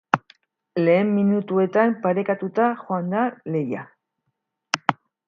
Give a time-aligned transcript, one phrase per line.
[0.85, 3.21] Lehen minutuetan parekatuta joan da
[3.57, 3.85] lehia.